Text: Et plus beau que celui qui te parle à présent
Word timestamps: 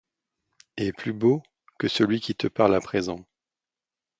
Et 0.77 0.93
plus 0.93 1.13
beau 1.13 1.43
que 1.77 1.87
celui 1.87 2.21
qui 2.21 2.33
te 2.33 2.47
parle 2.47 2.73
à 2.73 2.81
présent 2.81 3.23